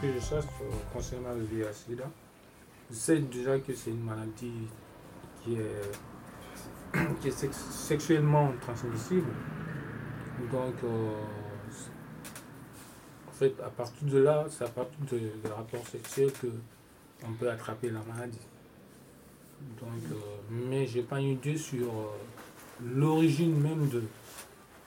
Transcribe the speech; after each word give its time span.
que 0.00 0.12
je 0.12 0.20
sache 0.20 0.44
concernant 0.92 1.34
le 1.34 1.44
VIH-Sida, 1.44 2.04
je 2.90 2.94
sais 2.94 3.18
déjà 3.18 3.58
que 3.58 3.74
c'est 3.74 3.90
une 3.90 4.02
maladie 4.02 4.68
qui 5.42 5.54
est, 5.56 5.92
qui 7.20 7.28
est 7.28 7.52
sexuellement 7.52 8.52
transmissible. 8.60 9.30
Donc, 10.50 10.74
en 13.28 13.32
fait, 13.32 13.54
à 13.64 13.70
partir 13.70 14.08
de 14.08 14.18
là, 14.18 14.46
c'est 14.48 14.64
à 14.64 14.68
partir 14.68 14.98
de, 15.10 15.18
de 15.18 15.52
rapport 15.52 15.86
sexuel 15.86 16.30
qu'on 16.40 17.32
peut 17.32 17.50
attraper 17.50 17.90
la 17.90 18.00
maladie. 18.02 18.38
Donc, 19.80 20.02
euh, 20.12 20.16
mais 20.50 20.86
j'ai 20.86 21.02
pas 21.02 21.20
une 21.20 21.30
idée 21.30 21.56
sur 21.56 21.88
euh, 21.88 22.06
l'origine 22.94 23.58
même 23.60 23.88
de, 23.88 24.02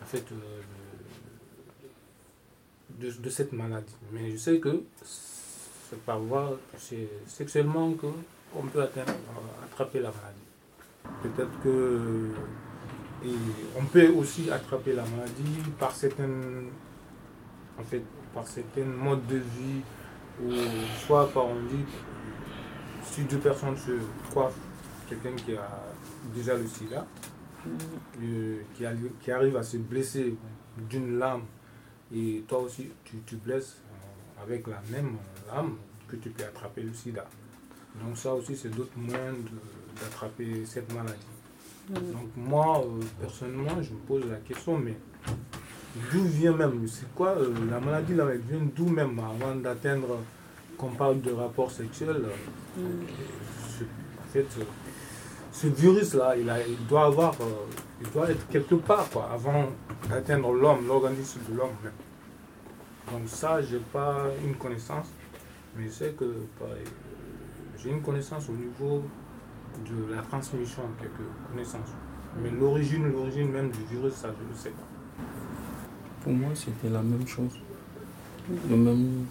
en 0.02 0.06
fait, 0.06 0.24
euh, 0.32 0.62
de, 3.00 3.12
de, 3.12 3.30
cette 3.30 3.54
maladie. 3.54 3.96
Mais 4.12 4.32
je 4.32 4.38
sais 4.38 4.60
que 4.60 4.84
c'est 5.90 6.02
par 6.04 6.20
voie, 6.20 6.60
sexuellement 7.28 7.94
qu'on 7.94 8.68
peut 8.68 8.82
atteindre, 8.82 9.14
attraper 9.64 10.00
la 10.00 10.12
maladie. 10.12 11.24
Peut-être 11.24 11.62
que 11.64 12.32
et 13.26 13.30
on 13.76 13.86
peut 13.86 14.10
aussi 14.10 14.50
attraper 14.52 14.94
la 14.94 15.04
maladie 15.04 15.72
par 15.80 15.92
certaines, 15.92 16.68
en 17.80 17.84
fait, 17.84 18.04
par 18.34 18.46
certains 18.46 18.86
modes 18.86 19.26
de 19.28 19.38
vie, 19.38 19.82
ou 20.44 20.52
soit 21.06 21.28
par 21.32 21.46
on 21.46 21.56
dit, 21.64 21.84
si 23.04 23.24
deux 23.24 23.40
personnes 23.40 23.78
se 23.78 23.92
coiffent 24.32 24.54
quelqu'un 25.10 25.36
qui 25.36 25.56
a 25.56 25.68
déjà 26.36 26.56
le 26.56 26.68
sida, 26.68 27.08
euh, 28.22 28.62
qui, 28.76 28.86
qui, 29.22 29.32
arrive 29.32 29.58
à 29.58 29.64
se 29.64 29.78
blesser 29.78 30.36
d'une 30.90 31.18
lame, 31.18 31.42
et 32.16 32.44
toi 32.48 32.60
aussi 32.60 32.90
tu, 33.04 33.18
tu 33.26 33.36
blesses 33.36 33.78
euh, 33.78 34.44
avec 34.44 34.68
la 34.68 34.82
même 34.92 35.18
lame 35.54 35.76
que 36.08 36.16
tu 36.16 36.30
peux 36.30 36.44
attraper 36.44 36.82
le 36.82 36.94
sida. 36.94 37.26
Donc 38.02 38.18
ça 38.18 38.34
aussi 38.34 38.56
c'est 38.56 38.70
d'autres 38.70 38.98
moyens 38.98 39.36
d'attraper 40.02 40.66
cette 40.66 40.94
maladie. 40.94 41.26
Donc 41.90 42.30
moi, 42.36 42.84
euh, 42.84 43.02
personnellement, 43.22 43.82
je 43.82 43.94
me 43.94 44.00
pose 44.00 44.26
la 44.30 44.38
question, 44.38 44.78
mais 44.78 44.98
d'où 46.12 46.24
vient 46.26 46.52
même 46.52 46.86
C'est 46.88 47.14
quoi 47.16 47.36
la 47.70 47.80
maladie 47.80 48.14
là 48.14 48.26
vient 48.26 48.60
d'où 48.76 48.88
même 48.90 49.18
avant 49.20 49.56
d'atteindre 49.56 50.20
qu'on 50.78 50.90
parle 50.90 51.22
de 51.22 51.32
rapport 51.32 51.72
sexuel. 51.72 52.24
En 52.78 54.32
fait, 54.34 54.46
ce 55.58 55.66
virus-là, 55.68 56.36
il, 56.38 56.54
il, 56.70 56.86
doit 56.86 57.06
avoir, 57.06 57.34
euh, 57.42 57.46
il 58.00 58.08
doit 58.12 58.30
être 58.30 58.48
quelque 58.48 58.76
part 58.76 59.10
quoi, 59.10 59.28
avant 59.34 59.66
d'atteindre 60.08 60.54
l'homme, 60.54 60.86
l'organisme 60.88 61.40
de 61.50 61.58
l'homme 61.58 61.76
même. 61.84 61.94
Donc 63.12 63.28
ça, 63.28 63.60
j'ai 63.64 63.80
pas 63.80 64.26
une 64.46 64.54
connaissance, 64.56 65.08
mais 65.76 65.86
je 65.86 65.90
sais 65.90 66.10
que 66.12 66.32
j'ai 67.80 67.90
une 67.90 68.04
connaissance 68.04 68.48
au 68.50 68.52
niveau 68.52 69.04
de 69.84 70.14
la 70.14 70.22
transmission, 70.22 70.84
quelques 71.00 71.28
connaissances. 71.50 71.90
Mais 72.44 72.52
l'origine, 72.52 73.12
l'origine 73.12 73.50
même 73.50 73.72
du 73.72 73.84
virus, 73.90 74.14
ça, 74.14 74.28
je 74.28 74.54
ne 74.54 74.56
sais 74.56 74.70
pas. 74.70 75.24
Pour 76.22 76.34
moi, 76.34 76.50
c'était 76.54 76.90
la 76.90 77.02
même 77.02 77.26
chose. 77.28 77.60
Le 78.70 78.76
même 78.76 79.26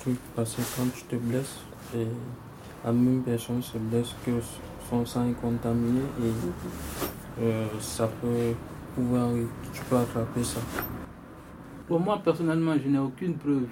truc, 0.00 0.16
parce 0.34 0.54
que 0.54 0.62
quand 0.74 0.88
tu 0.94 1.02
te 1.04 1.16
blesses, 1.16 1.58
et 1.94 2.06
la 2.82 2.92
même 2.92 3.22
personne 3.22 3.62
se 3.62 3.76
blesse 3.76 4.14
que 4.24 4.32
son 4.88 5.04
sang 5.04 5.28
est 5.28 5.40
contaminé 5.40 6.00
et 6.20 7.42
euh, 7.42 7.66
ça 7.80 8.08
peut 8.20 8.54
pouvoir, 8.94 9.28
tu 9.72 9.82
peux 9.84 9.96
attraper 9.96 10.42
ça. 10.42 10.60
Pour 11.86 12.00
moi, 12.00 12.20
personnellement, 12.22 12.74
je 12.82 12.88
n'ai 12.88 12.98
aucune 12.98 13.34
preuve 13.34 13.66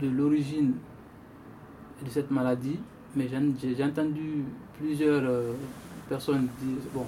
de 0.00 0.08
l'origine 0.08 0.74
de 2.04 2.10
cette 2.10 2.30
maladie, 2.30 2.78
mais 3.14 3.28
j'ai 3.28 3.84
entendu 3.84 4.44
plusieurs 4.78 5.22
euh, 5.24 5.52
personnes 6.08 6.48
dire, 6.60 6.78
bon, 6.94 7.06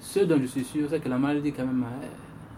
ce 0.00 0.20
dont 0.20 0.38
je 0.40 0.46
suis 0.46 0.64
sûr, 0.64 0.86
c'est 0.88 1.00
que 1.00 1.08
la 1.08 1.18
maladie, 1.18 1.52
quand 1.52 1.66
même, 1.66 1.84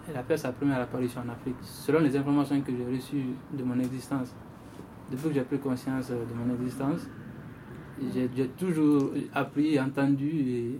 elle 0.08 0.16
a 0.16 0.22
fait 0.22 0.36
sa 0.36 0.52
première 0.52 0.80
apparition 0.80 1.22
en 1.26 1.30
Afrique. 1.30 1.56
Selon 1.62 2.00
les 2.00 2.16
informations 2.16 2.60
que 2.60 2.72
j'ai 2.72 2.96
reçues 2.96 3.26
de 3.52 3.62
mon 3.62 3.78
existence, 3.78 4.28
depuis 5.10 5.28
que 5.28 5.34
j'ai 5.34 5.42
pris 5.42 5.58
conscience 5.58 6.08
de 6.10 6.16
mon 6.34 6.54
existence, 6.54 7.00
j'ai 8.14 8.48
toujours 8.48 9.12
appris, 9.34 9.78
entendu 9.78 10.78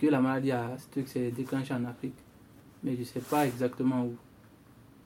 que 0.00 0.06
la 0.06 0.20
maladie 0.20 0.52
a, 0.52 0.76
s'est 1.06 1.30
déclenchée 1.30 1.74
en 1.74 1.84
Afrique. 1.84 2.16
Mais 2.82 2.94
je 2.94 3.00
ne 3.00 3.04
sais 3.04 3.20
pas 3.20 3.46
exactement 3.46 4.04
où. 4.04 4.14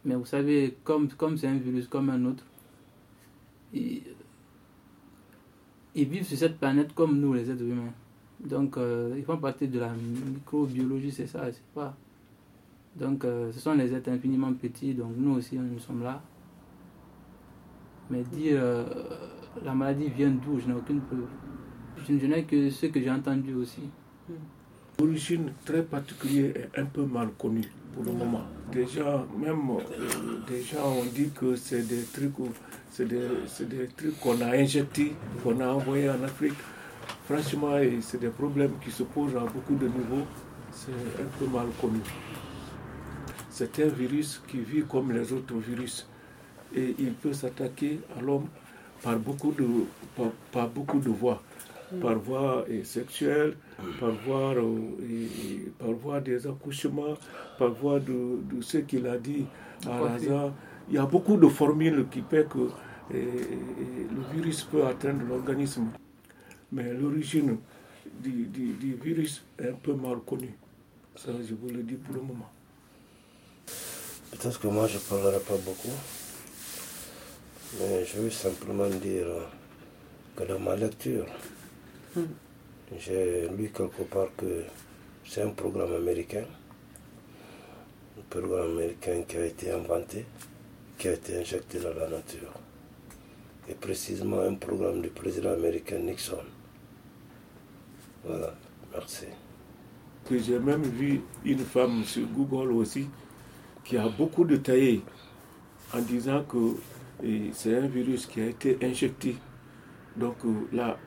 Mais 0.04 0.14
vous 0.14 0.24
savez, 0.24 0.76
comme 0.84 1.08
c'est 1.36 1.46
un 1.46 1.56
virus 1.56 1.86
comme 1.88 2.10
un 2.10 2.24
autre, 2.24 2.44
ils, 3.72 4.02
vivent 5.94 6.24
sur 6.24 6.38
cette 6.38 6.58
planète 6.58 6.94
comme 6.94 7.18
nous, 7.18 7.34
les 7.34 7.50
êtres 7.50 7.62
humains. 7.62 7.92
Donc, 8.40 8.76
euh, 8.76 9.14
ils 9.16 9.24
font 9.24 9.36
partie 9.36 9.66
de 9.66 9.80
la 9.80 9.92
microbiologie, 9.92 11.10
c'est 11.10 11.26
ça, 11.26 11.44
c'est 11.50 11.62
pas. 11.74 11.96
Donc, 12.96 13.24
euh, 13.24 13.52
ce 13.52 13.58
sont 13.60 13.74
les 13.74 13.92
êtres 13.92 14.10
infiniment 14.10 14.52
petits, 14.54 14.94
donc 14.94 15.12
nous 15.16 15.34
aussi, 15.34 15.56
nous 15.56 15.78
sommes 15.80 16.02
là. 16.02 16.22
Mais 18.10 18.22
dire. 18.22 18.58
Euh, 18.60 19.27
la 19.64 19.74
maladie 19.74 20.08
vient 20.08 20.30
d'où? 20.30 20.58
Je 20.60 20.66
n'ai 20.66 20.74
aucune 20.74 21.00
preuve. 21.00 21.26
Je, 22.06 22.26
n'ai 22.26 22.44
que 22.44 22.70
ce 22.70 22.86
que 22.86 23.00
j'ai 23.00 23.10
entendu 23.10 23.54
aussi. 23.54 23.82
L'origine 24.98 25.52
très 25.64 25.82
particulière 25.82 26.52
est 26.56 26.78
un 26.80 26.84
peu 26.86 27.04
mal 27.04 27.28
connue 27.38 27.70
pour 27.94 28.04
le 28.04 28.12
moment. 28.12 28.42
Déjà, 28.72 29.24
même 29.36 29.70
euh, 29.70 30.38
déjà 30.46 30.84
on 30.84 31.04
dit 31.04 31.30
que 31.34 31.56
c'est 31.56 31.86
des 31.86 32.02
trucs, 32.12 32.34
c'est 32.90 33.06
des, 33.06 33.28
des, 33.66 33.88
trucs 33.96 34.18
qu'on 34.20 34.40
a 34.40 34.56
injectés, 34.56 35.14
qu'on 35.42 35.60
a 35.60 35.68
envoyés 35.68 36.10
en 36.10 36.22
Afrique. 36.22 36.54
Franchement, 37.24 37.76
c'est 38.00 38.20
des 38.20 38.28
problèmes 38.28 38.72
qui 38.82 38.90
se 38.90 39.02
posent 39.02 39.36
à 39.36 39.40
beaucoup 39.40 39.74
de 39.74 39.86
niveaux. 39.86 40.26
C'est 40.72 40.92
un 40.92 41.28
peu 41.38 41.46
mal 41.46 41.66
connu. 41.80 42.00
C'est 43.50 43.78
un 43.80 43.88
virus 43.88 44.42
qui 44.46 44.58
vit 44.58 44.82
comme 44.88 45.12
les 45.12 45.32
autres 45.32 45.56
virus 45.56 46.06
et 46.74 46.94
il 46.98 47.12
peut 47.12 47.32
s'attaquer 47.32 48.00
à 48.16 48.20
l'homme 48.20 48.46
par 49.02 49.18
beaucoup 49.18 49.52
de, 49.52 49.66
par, 50.52 50.68
beaucoup 50.68 51.00
de 51.00 51.10
voies. 51.10 51.42
Mm. 51.92 52.00
Par 52.00 52.18
voie 52.18 52.66
sexuelle, 52.84 53.54
par 53.98 54.10
voie, 54.10 54.54
et, 55.08 55.70
par 55.78 55.92
voie 55.92 56.20
des 56.20 56.46
accouchements, 56.46 57.16
par 57.58 57.70
voie 57.70 57.98
de, 57.98 58.40
de 58.52 58.60
ce 58.60 58.78
qu'il 58.78 59.06
a 59.06 59.16
dit 59.16 59.46
à 59.86 60.14
hasard. 60.14 60.52
Il 60.90 60.96
y 60.96 60.98
a 60.98 61.06
beaucoup 61.06 61.36
de 61.36 61.48
formules 61.48 62.06
qui 62.10 62.22
fait 62.28 62.46
que 62.48 62.68
le 63.10 64.34
virus 64.34 64.64
peut 64.64 64.86
atteindre 64.86 65.22
l'organisme. 65.28 65.88
Mais 66.72 66.92
l'origine 66.92 67.56
du, 68.22 68.46
du, 68.46 68.72
du, 68.74 68.94
virus 68.94 69.42
est 69.58 69.68
un 69.68 69.74
peu 69.74 69.94
mal 69.94 70.18
connue. 70.26 70.54
Ça, 71.16 71.30
je 71.32 71.54
vous 71.54 71.68
le 71.68 71.82
dis 71.82 71.94
pour 71.94 72.14
le 72.14 72.20
moment. 72.20 72.50
Peut-être 74.30 74.60
que 74.60 74.68
moi, 74.68 74.86
je 74.86 74.96
ne 74.96 75.00
parlerai 75.00 75.40
pas 75.40 75.56
beaucoup. 75.56 75.88
Mais 77.76 78.04
je 78.06 78.18
veux 78.20 78.30
simplement 78.30 78.88
dire 78.88 79.26
que 80.34 80.44
dans 80.44 80.58
ma 80.58 80.74
lecture, 80.74 81.26
hmm. 82.16 82.22
j'ai 82.98 83.46
lu 83.50 83.70
quelque 83.76 84.02
part 84.04 84.28
que 84.38 84.64
c'est 85.26 85.42
un 85.42 85.50
programme 85.50 85.92
américain, 85.94 86.44
un 88.18 88.22
programme 88.30 88.70
américain 88.70 89.22
qui 89.28 89.36
a 89.36 89.44
été 89.44 89.70
inventé, 89.70 90.24
qui 90.96 91.08
a 91.08 91.12
été 91.12 91.36
injecté 91.38 91.78
dans 91.78 91.92
la 91.92 92.08
nature. 92.08 92.54
Et 93.68 93.74
précisément 93.74 94.40
un 94.40 94.54
programme 94.54 95.02
du 95.02 95.10
président 95.10 95.52
américain 95.52 95.98
Nixon. 95.98 96.38
Voilà, 98.24 98.54
merci. 98.94 99.26
J'ai 100.30 100.58
même 100.58 100.82
vu 100.82 101.20
une 101.44 101.58
femme 101.58 102.02
sur 102.04 102.26
Google 102.28 102.72
aussi 102.72 103.08
qui 103.84 103.98
a 103.98 104.08
beaucoup 104.08 104.44
détaillé 104.46 105.02
en 105.94 106.00
disant 106.00 106.44
que 106.44 106.74
c'est 107.52 107.76
un 107.76 107.86
virus 107.86 108.26
qui 108.26 108.40
a 108.40 108.46
été 108.46 108.78
injecté. 108.82 109.36
Donc 110.16 110.36
euh, 110.44 110.48
là, 110.72 110.98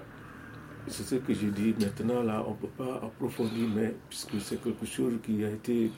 c'est 0.88 1.04
ce 1.04 1.16
que 1.16 1.34
je 1.34 1.48
dis. 1.48 1.74
Maintenant, 1.80 2.24
là, 2.24 2.44
on 2.48 2.52
ne 2.52 2.56
peut 2.56 2.68
pas 2.78 3.02
approfondir, 3.04 3.68
mais 3.74 3.94
puisque 4.10 4.40
c'est 4.40 4.62
quelque 4.62 4.86
chose 4.86 5.14
qui 5.24 5.44
a 5.44 5.50
été 5.50 5.92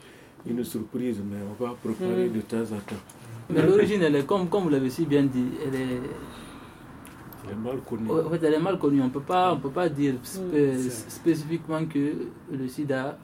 une 0.46 0.64
surprise, 0.64 1.20
mais 1.24 1.38
on 1.42 1.64
va 1.64 1.74
préparer 1.74 2.28
mm. 2.28 2.32
de 2.32 2.40
temps 2.42 2.62
en 2.62 2.80
temps. 2.80 3.02
Mais 3.50 3.62
l'origine, 3.62 4.02
elle 4.02 4.16
est 4.16 4.26
comme, 4.26 4.48
comme 4.48 4.64
vous 4.64 4.70
l'avez 4.70 4.90
si 4.90 5.04
bien 5.06 5.24
dit, 5.24 5.46
elle 5.64 5.74
est, 5.74 6.00
elle 7.44 7.52
est 7.52 7.56
mal 7.56 7.80
connue. 7.88 8.10
En 8.10 8.30
fait, 8.30 8.42
elle 8.42 8.54
est 8.54 8.60
mal 8.60 8.78
connue. 8.78 9.00
On 9.00 9.04
ne 9.04 9.10
peut 9.10 9.20
pas 9.20 9.88
dire 9.88 10.14
mm. 10.14 10.78
spécifiquement 11.08 11.84
que 11.86 12.28
le 12.52 12.68
sida 12.68 13.18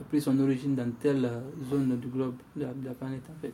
a 0.00 0.04
pris 0.08 0.20
son 0.20 0.38
origine 0.40 0.74
dans 0.74 0.90
telle 1.00 1.30
zone 1.68 1.98
du 1.98 2.08
globe, 2.08 2.36
de 2.56 2.62
la, 2.62 2.68
de 2.72 2.84
la 2.86 2.94
planète, 2.94 3.22
en 3.30 3.40
fait. 3.40 3.52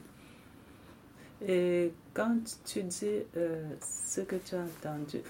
Et 1.43 1.93
quand 2.15 2.39
tu 2.65 2.83
dis 2.83 3.07
euh, 3.37 3.65
ce 3.81 4.23
que 4.23 4.37
tu 4.37 4.55
as 4.55 4.61
entendu, 4.63 5.21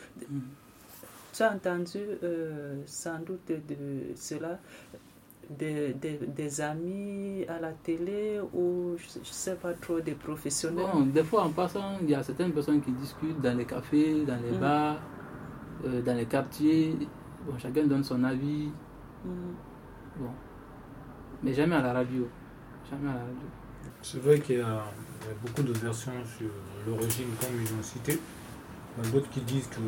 tu 1.33 1.43
as 1.43 1.53
entendu 1.53 1.99
euh, 2.23 2.83
sans 2.87 3.19
doute 3.21 3.49
de 3.49 4.15
cela. 4.17 4.59
des, 5.49 5.95
des, 5.95 6.19
des 6.27 6.61
amis 6.61 7.45
à 7.49 7.61
la 7.61 7.73
télé 7.73 8.41
ou 8.53 8.97
je 8.99 9.19
ne 9.21 9.25
sais 9.25 9.55
pas 9.57 9.75
trop 9.75 10.01
des 10.01 10.15
professionnels? 10.17 10.87
Bon, 10.93 11.03
des 11.07 11.23
fois 11.25 11.45
en 11.45 11.51
passant, 11.53 11.99
il 12.03 12.11
y 12.11 12.15
a 12.15 12.23
certaines 12.23 12.53
personnes 12.53 12.81
qui 12.83 12.93
discutent 12.93 13.41
dans 13.41 13.57
les 13.57 13.65
cafés, 13.67 14.25
dans 14.25 14.41
les 14.43 14.53
Mm. 14.53 14.59
bars, 14.59 15.01
euh, 15.85 16.03
dans 16.03 16.15
les 16.17 16.27
quartiers. 16.27 16.97
Bon, 17.45 17.57
chacun 17.59 17.87
donne 17.87 18.03
son 18.05 18.25
avis. 18.25 18.75
Mm. 19.25 19.55
Bon. 20.17 20.31
Mais 21.43 21.55
jamais 21.55 21.77
à 21.77 21.83
la 21.83 21.93
radio. 21.93 22.29
Jamais 22.91 23.11
à 23.11 23.15
la 23.15 23.21
radio. 23.21 23.49
C'est 24.03 24.21
vrai 24.23 24.41
qu'il 24.41 24.59
y, 24.59 24.61
a 24.61 24.85
il 25.23 25.29
y 25.29 25.31
a 25.31 25.35
beaucoup 25.45 25.63
de 25.63 25.73
versions 25.73 26.13
sur 26.39 26.49
l'origine, 26.87 27.29
comme 27.41 27.61
ils 27.61 27.73
ont 27.79 27.83
cité. 27.83 28.19
Il 28.99 29.05
y 29.05 29.09
a 29.09 29.11
d'autres 29.13 29.31
qui 29.31 29.41
disent 29.41 29.67
que 29.69 29.81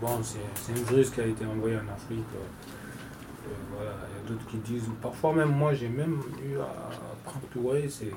bon, 0.00 0.18
c'est 0.22 0.72
un 0.72 0.84
virus 0.84 1.10
qui 1.10 1.20
a 1.20 1.26
été 1.26 1.44
envoyé 1.46 1.76
en 1.76 1.88
Afrique. 1.92 2.18
euh, 2.34 3.48
euh, 3.48 3.54
voilà. 3.76 3.92
Il 4.10 4.22
y 4.22 4.26
a 4.26 4.28
d'autres 4.28 4.46
qui 4.50 4.56
disent, 4.58 4.88
parfois 5.00 5.32
même 5.34 5.50
moi 5.50 5.74
j'ai 5.74 5.88
même 5.88 6.20
eu 6.44 6.58
à 6.58 6.64
apprendre 7.12 7.46
que 7.52 7.58
ouais, 7.58 7.88
c'est 7.88 8.12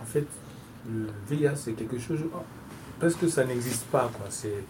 en 0.00 0.04
fait 0.04 0.26
le 0.88 1.06
VIH 1.28 1.56
c'est 1.56 1.72
quelque 1.72 1.98
chose 1.98 2.20
parce 3.00 3.14
que 3.14 3.28
ça 3.28 3.44
n'existe 3.44 3.86
pas 3.86 4.10
quoi. 4.14 4.26
C'est 4.28 4.64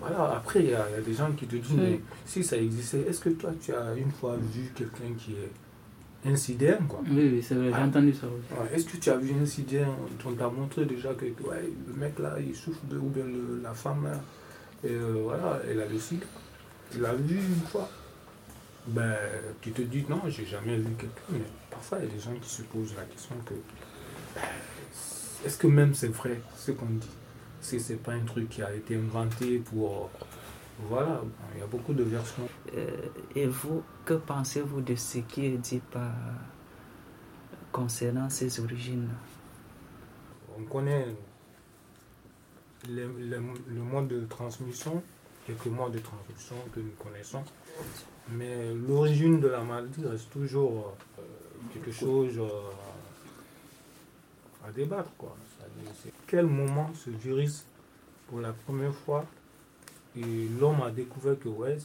voilà. 0.00 0.34
Après 0.36 0.60
il 0.60 0.66
y, 0.66 0.70
y 0.70 0.74
a 0.74 1.00
des 1.04 1.14
gens 1.14 1.32
qui 1.32 1.46
te 1.46 1.56
disent 1.56 1.76
mais 1.76 2.00
si 2.26 2.44
ça 2.44 2.56
existait, 2.56 3.00
est-ce 3.08 3.20
que 3.20 3.30
toi 3.30 3.50
tu 3.60 3.74
as 3.74 3.94
une 3.94 4.10
fois 4.12 4.36
vu 4.36 4.70
quelqu'un 4.74 5.14
qui 5.18 5.32
est 5.32 5.50
incident 6.26 6.78
quoi? 6.88 7.00
Oui, 7.08 7.30
oui, 7.34 7.42
c'est 7.42 7.54
vrai, 7.54 7.68
j'ai 7.68 7.74
Ah. 7.74 7.84
entendu 7.86 8.12
ça 8.14 8.26
aussi. 8.26 8.74
Est-ce 8.74 8.84
que 8.86 8.96
tu 8.96 9.10
as 9.10 9.16
vu 9.16 9.32
un 9.38 9.42
incident 9.42 9.96
On 10.26 10.32
t'a 10.32 10.48
montré 10.48 10.84
déjà 10.86 11.12
que 11.14 11.24
ouais, 11.24 11.70
le 11.88 11.94
mec 11.94 12.18
là, 12.18 12.36
il 12.40 12.54
souffre 12.54 12.84
de. 12.86 12.96
ou 12.98 13.08
bien 13.08 13.24
le- 13.24 13.60
la 13.62 13.74
femme 13.74 14.04
là, 14.04 14.20
et, 14.82 14.92
euh, 14.92 15.20
voilà, 15.24 15.60
elle 15.68 15.80
a 15.80 15.86
le 15.86 15.98
sida. 15.98 16.26
Tu 16.90 16.98
l'as 17.00 17.14
vu 17.14 17.36
une 17.36 17.66
fois? 17.70 17.88
Ben, 18.86 19.14
tu 19.62 19.70
te 19.72 19.80
dis 19.82 20.04
non, 20.08 20.20
j'ai 20.28 20.44
jamais 20.44 20.76
vu 20.76 20.90
quelqu'un, 20.98 21.22
mais 21.32 21.38
parfois 21.70 21.98
il 22.00 22.04
y 22.06 22.10
a 22.10 22.14
des 22.14 22.20
gens 22.20 22.34
qui 22.40 22.50
se 22.50 22.62
posent 22.62 22.94
la 22.96 23.04
question 23.04 23.34
que. 23.46 23.54
ben, 24.34 24.42
Est-ce 25.46 25.56
que 25.58 25.66
même 25.66 25.94
c'est 25.94 26.08
vrai 26.08 26.40
ce 26.56 26.72
qu'on 26.72 26.86
dit? 26.86 27.08
Si 27.60 27.80
c'est 27.80 27.96
pas 28.02 28.12
un 28.12 28.20
truc 28.20 28.48
qui 28.50 28.62
a 28.62 28.74
été 28.74 28.94
inventé 28.96 29.58
pour. 29.58 30.10
Voilà, 30.88 31.22
il 31.54 31.60
y 31.60 31.62
a 31.62 31.66
beaucoup 31.66 31.94
de 31.94 32.02
versions. 32.02 32.48
Euh, 32.76 32.90
et 33.34 33.46
vous, 33.46 33.82
que 34.04 34.14
pensez-vous 34.14 34.80
de 34.80 34.94
ce 34.96 35.18
qui 35.18 35.46
est 35.46 35.56
dit 35.58 35.80
par 35.90 36.10
concernant 37.72 38.28
ces 38.28 38.60
origines? 38.60 39.08
On 40.58 40.62
connaît 40.64 41.06
le, 42.88 43.06
le- 43.18 43.40
le 43.68 43.80
mode 43.80 44.08
de 44.08 44.24
transmission, 44.26 45.02
quelques 45.46 45.66
modes 45.66 45.92
de 45.92 45.98
transmission 46.00 46.56
que 46.72 46.80
nous 46.80 46.92
connaissons, 47.02 47.42
mais 48.30 48.74
l'origine 48.74 49.40
de 49.40 49.48
la 49.48 49.62
maladie 49.62 50.04
reste 50.06 50.30
toujours 50.30 50.94
euh, 51.18 51.22
quelque 51.72 51.92
chose 51.92 52.38
euh, 52.38 52.48
à 54.66 54.72
débattre. 54.72 55.10
Quoi. 55.16 55.36
Quel 56.26 56.46
moment 56.46 56.90
ce 56.94 57.10
virus, 57.10 57.64
pour 58.28 58.40
la 58.40 58.52
première 58.52 58.94
fois, 58.94 59.24
et 60.16 60.48
l'homme 60.60 60.82
a 60.82 60.90
découvert 60.90 61.38
que 61.38 61.48
ouais, 61.48 61.78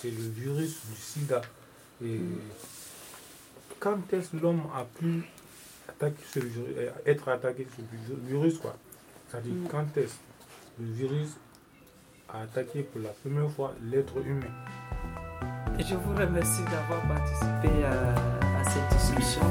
c'est, 0.00 0.10
le 0.10 0.28
virus 0.30 0.78
du 0.90 0.96
sida. 1.00 1.40
Et 2.04 2.20
quand 3.80 3.98
est-ce 4.12 4.30
que 4.30 4.36
l'homme 4.36 4.62
a 4.74 4.84
pu 4.84 5.24
attaquer 5.88 6.22
ce 6.32 6.38
virus, 6.40 6.74
euh, 6.76 6.90
être 7.06 7.28
attaqué 7.28 7.66
ce 7.76 7.80
vi- 7.82 8.28
virus 8.28 8.58
quoi? 8.58 8.76
C'est-à-dire 9.30 9.54
Mm. 9.54 9.68
quand 9.70 9.96
est-ce 9.96 10.14
que 10.14 10.82
le 10.82 10.92
virus 10.92 11.30
a 12.28 12.42
attaqué 12.42 12.82
pour 12.82 13.00
la 13.00 13.10
première 13.10 13.50
fois 13.50 13.74
l'être 13.90 14.16
humain? 14.24 14.46
Je 15.78 15.94
vous 15.94 16.14
remercie 16.14 16.62
d'avoir 16.70 17.02
participé 17.08 17.84
à, 17.84 18.14
à 18.60 18.64
cette 18.64 18.98
discussion. 18.98 19.42